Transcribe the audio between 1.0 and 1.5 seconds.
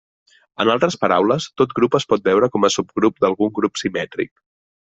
paraules,